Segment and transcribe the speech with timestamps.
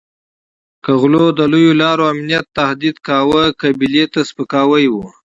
[0.83, 5.05] که غلو د لویو لارو امنیت تهدید کاوه قبیلې ته سپکاوی وو.